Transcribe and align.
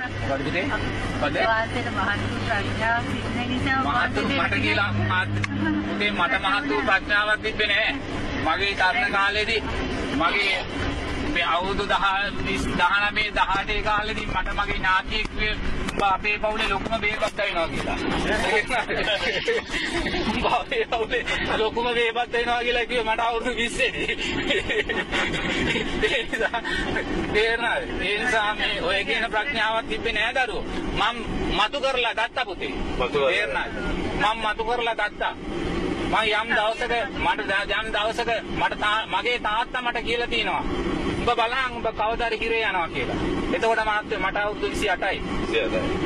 මොකද 0.00 0.42
පුතේ? 0.44 0.64
මොකද? 1.20 1.36
වාසයට 1.44 1.88
මහත් 1.90 2.20
වූ 2.26 2.40
ප්‍රඥාව 2.46 3.04
සිටින 3.12 3.48
නිසා 3.48 3.80
මහත්තු 3.86 4.20
මට 4.36 4.54
කියලා 4.62 4.92
මහත් 4.94 5.32
පුතේ 5.88 6.10
මට 6.12 6.34
මහත් 6.44 6.68
වූ 6.68 6.82
ප්‍රඥාවක් 6.82 7.42
තිබ්බේ 7.42 7.66
නෑ. 7.66 7.92
මගේ 8.46 8.74
තරුණ 8.76 9.12
කාලේදී 9.12 9.62
මගේ 10.16 10.58
අවුරුදු 11.44 11.84
10 11.86 12.32
19 12.46 13.30
18 13.36 13.82
කාලේදී 13.82 14.26
මට 14.26 14.48
මගේ 14.54 14.76
ඥාතියෙක් 14.76 15.28
අපේ 16.04 16.38
පවුලේ 16.38 16.68
ලොකුම 16.68 17.00
බේබත් 17.00 17.36
වෙනවා 17.36 17.68
කියලා. 17.68 17.98
අපේ 20.52 20.84
පවුලේ 20.86 21.24
ලොකුම 21.58 21.84
බේබත් 21.94 22.32
වෙනවා 22.32 22.62
කියලා 22.62 22.86
කිව්වේ 22.86 23.04
මට 23.04 23.20
අවුරුදු 23.20 23.52
20 23.52 23.92
දී. 23.92 24.16
ඒ 26.04 26.22
නිසා 26.22 26.60
තේරෙනවද? 27.32 28.02
ඒ 28.02 28.18
නිසා 28.18 28.54
මේ 28.54 28.82
ඔය 28.82 29.04
කියන 29.04 29.30
ප්‍රඥාවක් 29.30 29.88
තිබ්බේ 29.88 30.12
නෑ 30.12 30.32
දරුවෝ. 30.36 30.64
මම 30.92 31.16
මතු 31.56 31.80
කරලා 31.80 32.14
ගත්තා 32.14 32.44
පුතේ. 32.44 32.72
තේරෙනවද? 33.12 33.72
මම 34.20 34.38
මතු 34.44 34.64
කරලා 34.64 34.94
ගත්තා. 34.96 35.34
මම 36.10 36.16
යම් 36.32 36.48
දවසක 36.50 36.92
මට 37.18 37.50
යම් 37.72 37.86
දවසක 37.92 38.30
මට 38.54 38.84
මගේ 39.08 39.38
තාත්තා 39.40 39.82
මට 39.82 39.98
කියලා 40.04 40.26
තියෙනවා. 40.26 40.64
උඹ 41.20 41.30
බලන්න 41.38 41.72
උඹ 41.76 41.88
කවදාද 41.92 42.34
හිරේ 42.40 42.60
යනවා 42.64 42.88
කියලා. 42.88 43.16
එතකොට 43.54 43.80
මහත්තයෝ 43.86 44.20
මට 44.20 44.36
අවුරුදු 44.36 44.68
28යි. 44.68 45.18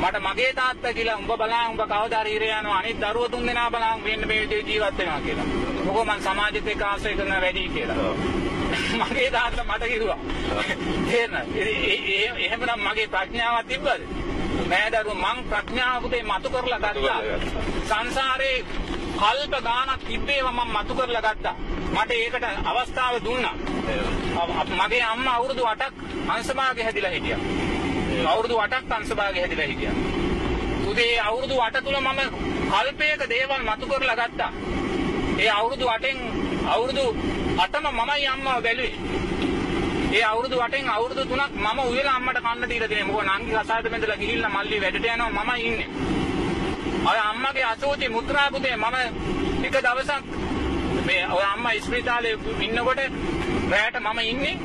මට 0.00 0.16
මගේ 0.26 0.52
තාත්තා 0.52 0.92
කියලා 0.92 1.16
උඹ 1.16 1.32
බලන්න 1.32 1.68
උඹ 1.70 1.82
කවදාද 1.92 2.26
හිරේ 2.26 2.54
යනවා 2.54 2.78
අනිත් 2.78 2.98
දරුවෝ 3.02 3.28
තුන් 3.28 3.46
දෙනා 3.46 3.70
බලන්න 3.70 4.02
මෙන්න 4.04 4.26
මේ 4.28 4.40
විදිහට 4.42 4.68
ජීවත් 4.68 4.98
වෙනවා 4.98 5.20
කියලා. 5.20 5.46
මොකෝ 5.84 6.04
මං 6.04 6.20
සමාජෙත් 6.20 6.66
එක්ක 6.66 6.82
ආශ්‍රය 6.82 7.14
කරන 7.14 7.34
වැඩි 7.44 7.68
කියලා. 7.68 8.10
මගේ 9.00 9.30
තාත්තා 9.30 9.64
මට 9.64 9.84
කිව්වා. 9.92 10.18
තේරෙනවද? 11.10 11.56
එහෙමනම් 12.38 12.84
මගේ 12.86 13.08
ප්‍රඥාවක් 13.14 13.68
තිබ්බද? 13.68 14.02
නෑ 14.70 14.90
දරුවෝ 14.92 15.16
මං 15.16 15.44
ප්‍රඥාව 15.50 16.02
පුතේ 16.02 16.22
මතු 16.24 16.50
කරලා 16.50 16.80
ගත්තා. 16.80 17.20
සංසාරේ 17.88 18.56
කල්ප 19.20 19.54
ගානක් 19.66 20.00
තිබ්බේව 20.06 20.46
මම 20.50 20.60
මතු 20.76 20.92
කරලා 20.98 21.22
ගත්තා. 21.26 21.54
මට 21.94 22.10
ඒකට 22.12 22.44
අවස්ථාව 22.70 23.14
දුන්නා. 23.26 23.54
මගේ 24.80 25.02
අම්මා 25.12 25.34
අවුරුදු 25.38 25.62
8ක් 25.72 25.92
අංශභාගය 26.34 26.82
හැදිලා 26.86 27.12
හිටියා. 27.14 27.40
අවුරුදු 28.32 28.54
8ක් 28.62 28.92
අංශභාගය 28.98 29.38
හැදිලා 29.42 29.68
හිටියා. 29.70 29.94
උදේ 30.90 31.14
අවුරුදු 31.28 31.54
8 31.66 31.84
තුල 31.84 31.98
මම 32.00 32.20
කල්පයක 32.72 33.22
දේවල් 33.32 33.62
මතු 33.68 33.86
කරලා 33.90 34.16
ගත්තා. 34.20 34.50
ඒ 35.42 35.50
අවුරුදු 35.58 35.86
8න් 35.94 36.18
අවුරුදු 36.74 37.04
8ම 37.58 37.86
මමයි 37.98 38.26
අම්මව 38.34 38.48
බැලුවේ. 38.66 38.94
ඒ 40.16 40.24
අවුරුදු 40.32 40.56
8න් 40.64 40.90
අවුරුදු 40.96 41.22
3ක් 41.30 41.52
මම 41.64 41.78
උයලා 41.90 42.16
අම්මට 42.18 42.38
කන්න 42.46 42.68
දීලා 42.70 42.90
තියෙනවා. 42.92 43.24
මොකද 43.28 43.44
නංගි 43.44 43.52
කසාද 43.62 43.86
බැඳලා 43.92 44.20
ගිහිල්ලා 44.22 44.54
මල්ලි 44.56 44.82
වැඩට 44.84 45.06
යනවා 45.14 45.44
මමයි 45.46 45.66
ඉන්නේ. 45.68 45.88
අය 47.04 47.18
අම්මගේ 47.20 47.64
අසෝචි 47.64 48.08
මුත්‍රා 48.08 48.48
පුතේ 48.50 48.76
මම 48.76 48.96
එක 49.64 49.76
දවසක් 49.78 50.24
මේ 51.06 51.22
ඔය 51.28 51.44
අම්මා 51.44 51.72
ඉස්පිරිතාලේ 51.72 52.38
ඉන්නකොට 52.60 53.00
රැයට 53.70 54.00
මම 54.00 54.20
ඉන්නේ. 54.22 54.56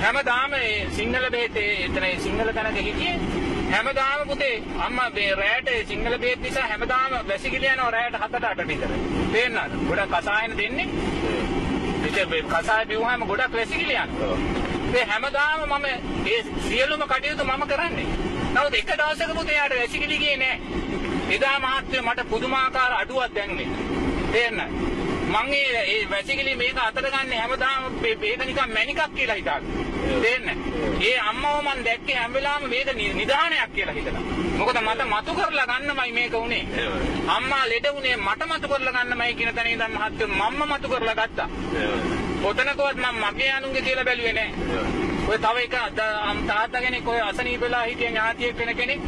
හැමදාම 0.00 0.52
ඒ 0.54 0.86
සිංහල 0.96 1.26
බේතේ 1.30 1.70
එතන 1.84 2.04
ඒ 2.04 2.16
සිංහල 2.20 2.52
තැනක 2.52 2.78
හිටියේ. 2.78 3.16
හැමදාම 3.70 4.20
පුතේ 4.26 4.54
අම්මා 4.80 5.08
මේ 5.10 5.34
රැයට 5.34 5.68
ඒ 5.68 5.84
සිංහල 5.84 6.18
බේත් 6.18 6.40
නිසා 6.40 6.66
හැමදාම 6.66 7.16
වැසිකිලි 7.28 7.66
යනවා 7.66 7.90
රැයට 7.90 8.16
7ට 8.16 8.44
8ට 8.44 8.68
විතර. 8.68 8.94
තේරෙනවද 9.32 9.74
ගොඩක් 9.88 10.14
කසායන 10.14 10.56
දෙන්නේ. 10.56 10.88
ඉතින් 12.08 12.30
මේ 12.30 12.42
කසාය 12.44 12.86
බිව්වම 12.86 13.26
ගොඩක් 13.26 13.52
වැසිකිලි 13.54 13.94
යනවා. 13.96 14.32
ඒ 14.94 15.04
හැමදාම 15.04 15.60
මම 15.68 15.86
ඒ 16.26 16.40
සියලුම 16.68 17.02
කටයුතු 17.06 17.44
මම 17.46 17.64
කරන්නේ. 17.66 18.08
නමුත් 18.54 18.74
එක 18.74 18.90
දවසක 18.92 19.30
පුතේ 19.34 19.56
යාට 19.56 19.74
වැසිකිලි 19.78 20.16
ගියේ 20.18 20.36
නෑ. 20.36 20.56
එදා 21.34 21.56
මහත්තයෝ 21.60 22.02
මට 22.02 22.28
පුදුමාකාර 22.30 22.92
අඩුවක් 23.00 23.34
දැනුනේ 23.34 23.68
තේරෙනවද? 24.32 24.72
මං 25.28 25.52
ඒ 25.54 25.82
ඒ 25.86 26.04
වැසිකිලි 26.10 26.54
මේක 26.56 26.78
අතට 26.78 27.00
ගන්න 27.04 27.32
හැමදාම 27.32 27.82
මේ- 28.02 28.18
මේක 28.20 28.44
නිකන් 28.46 28.70
මැණිකක් 28.74 29.02
කියලා 29.14 29.36
හිතාගෙන 29.36 29.72
තේරෙන්නේ 30.22 30.56
ඒ 31.02 31.18
අම්මව 31.20 31.46
මං 31.66 31.84
දැක්කේ 31.84 32.16
හැම 32.16 32.32
වෙලාවෙම 32.32 32.70
මේක 32.70 32.88
නි- 32.94 33.12
නිධානයක් 33.14 33.74
කියලා 33.74 33.94
හිතලා 33.94 34.22
මොකද 34.58 34.78
මට 34.80 35.02
මතු 35.12 35.32
කරලා 35.34 35.66
ගන්නමයි 35.70 36.12
මේක 36.12 36.34
උනේ. 36.34 36.64
අම්මා 37.28 37.64
ලෙඩ 37.68 37.86
උනේ 37.92 38.16
මට 38.18 38.42
මතු 38.46 38.68
කරලා 38.68 38.94
ගන්නමයි 38.96 39.34
කියන 39.34 39.54
තැන 39.54 39.66
ඉඳන් 39.66 39.92
මහත්තයෝ 39.92 40.28
මම්ම 40.30 40.72
මතු 40.72 40.88
කරලා 40.88 41.16
ගත්තා. 41.20 41.48
කොතනකවත් 42.42 42.96
මම 42.96 43.16
මගේ 43.24 43.50
අනුන්ගේ 43.50 43.82
කියලා 43.82 44.04
බැලුවේ 44.04 44.32
නෑ 44.32 44.50
ඔය 45.28 45.38
තව 45.38 45.56
එක 45.58 45.74
තාත්තා 46.46 46.80
කෙනෙක් 46.80 47.08
ඔය 47.08 47.20
අසනීප 47.20 47.60
වෙලා 47.60 47.84
හිටිය 47.84 48.08
ඥාතියෙක් 48.08 48.58
වෙන 48.58 48.76
කෙනෙක් 48.76 49.00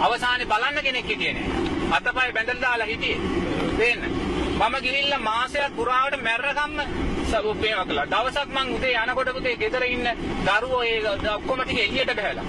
අවසානයේ 0.00 0.46
බලන්න 0.46 0.82
කෙනෙක් 0.82 1.06
හිටියේ 1.06 1.32
නෑ. 1.32 1.48
අතපය 1.92 2.32
බැඳලා 2.32 2.62
දාලා 2.62 2.86
හිටියේ. 2.86 3.18
තේන්න. 3.78 4.02
මම 4.58 4.74
ගිහිල්ලා 4.82 5.18
මාසයක් 5.20 5.76
පුරාවට 5.76 6.22
මැරරකම්ම 6.22 6.76
සබුපේම 7.30 7.82
කළා. 7.88 8.06
දවසක් 8.06 8.48
මං 8.48 8.74
උදේ 8.76 8.94
යනකොට 9.02 9.32
පුතේ 9.32 9.56
ගෙදර 9.56 9.84
ඉන්න 9.86 10.08
දරුවෝ 10.46 10.82
ඒ 10.82 10.98
ඔක්කොම 11.34 11.62
ටික 11.62 11.78
එළියට 11.78 12.14
බහැලා. 12.14 12.46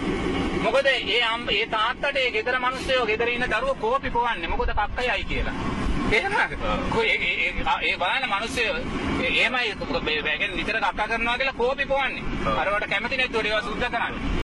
මොකද 0.63 0.85
ඒ 0.85 1.21
ඒ 1.51 1.65
තාත්තට 1.67 2.17
ඒ 2.17 2.31
ගෙදර 2.31 2.59
මිනිස්සුયો 2.59 3.05
ගෙදර 3.05 3.29
ඉන්න 3.29 3.47
දරුවෝ 3.49 3.75
කෝපි 3.75 4.09
පොවන්නේ. 4.09 4.47
මොකද 4.47 4.73
කක්කයයි 4.73 5.23
කියලා. 5.25 5.55
කොයි 6.93 7.07
ඒ 7.07 7.17
ඒ- 7.25 7.39
ඒ- 7.47 7.81
ඒ 7.83 7.97
බලන්න 7.97 8.29
මිනිස්සු 9.19 9.39
එහෙමයි 9.39 10.23
වැගෙන 10.23 10.55
නිතර 10.55 10.77
කක්කා 10.79 11.07
කරනවා 11.07 11.37
කියලා 11.37 11.53
කෝපි 11.53 11.85
පොවන්නේ. 11.85 12.23
අරවට 12.57 12.89
කැමති 12.89 13.17
නැතුව 13.17 13.45
ඒවා 13.45 13.61
සුද්ධ 13.61 13.89
කරන්නේ. 13.93 14.29